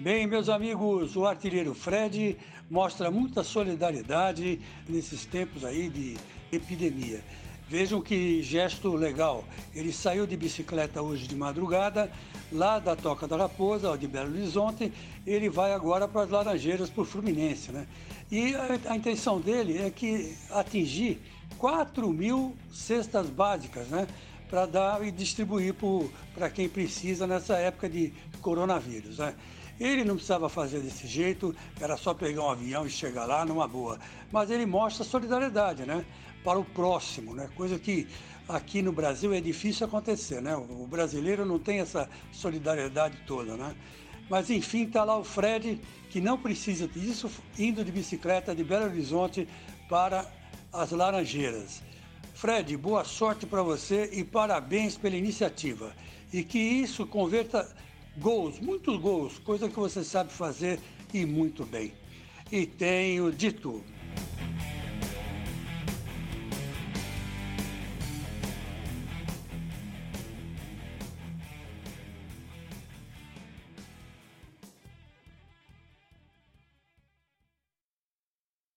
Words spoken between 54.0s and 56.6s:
e parabéns pela iniciativa. E que